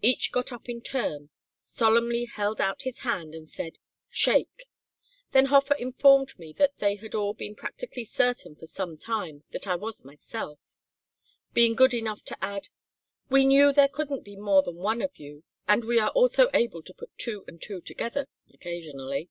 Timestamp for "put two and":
16.94-17.60